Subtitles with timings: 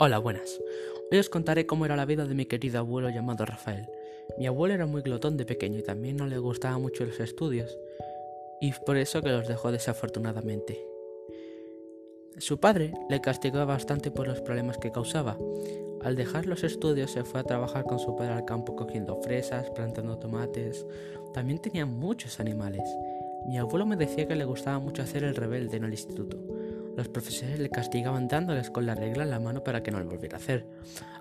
[0.00, 0.60] Hola, buenas.
[1.10, 3.90] Hoy os contaré cómo era la vida de mi querido abuelo llamado Rafael.
[4.38, 7.76] Mi abuelo era muy glotón de pequeño y también no le gustaban mucho los estudios,
[8.60, 10.80] y por eso que los dejó desafortunadamente.
[12.36, 15.36] Su padre le castigó bastante por los problemas que causaba.
[16.04, 19.68] Al dejar los estudios se fue a trabajar con su padre al campo cogiendo fresas,
[19.70, 20.86] plantando tomates.
[21.34, 22.84] También tenía muchos animales.
[23.48, 26.57] Mi abuelo me decía que le gustaba mucho hacer el rebelde en el instituto
[26.98, 30.06] los profesores le castigaban dándoles con la regla en la mano para que no lo
[30.06, 30.66] volviera a hacer.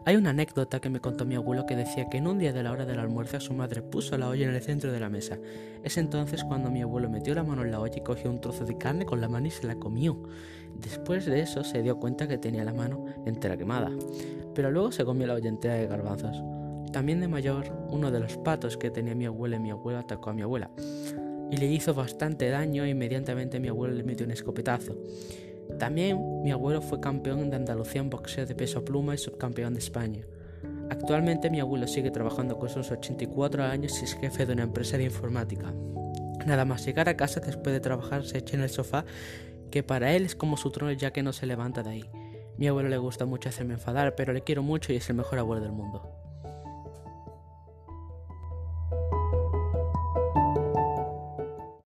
[0.05, 2.63] Hay una anécdota que me contó mi abuelo que decía que en un día de
[2.63, 5.37] la hora del almuerzo su madre puso la olla en el centro de la mesa.
[5.83, 8.65] Es entonces cuando mi abuelo metió la mano en la olla y cogió un trozo
[8.65, 10.19] de carne con la mano y se la comió.
[10.81, 13.91] Después de eso se dio cuenta que tenía la mano entera quemada,
[14.55, 16.41] pero luego se comió la olla entera de garbanzos.
[16.91, 20.31] También de mayor, uno de los patos que tenía mi abuela y mi abuelo atacó
[20.31, 20.71] a mi abuela
[21.51, 24.95] y le hizo bastante daño e inmediatamente mi abuelo le metió un escopetazo.
[25.79, 29.79] También mi abuelo fue campeón de Andalucía en boxeo de peso pluma y subcampeón de
[29.79, 30.25] España.
[30.89, 34.97] Actualmente mi abuelo sigue trabajando con sus 84 años y es jefe de una empresa
[34.97, 35.73] de informática.
[36.45, 39.05] Nada más llegar a casa después de trabajar se echa en el sofá,
[39.69, 42.09] que para él es como su trono ya que no se levanta de ahí.
[42.57, 45.39] Mi abuelo le gusta mucho hacerme enfadar, pero le quiero mucho y es el mejor
[45.39, 46.16] abuelo del mundo.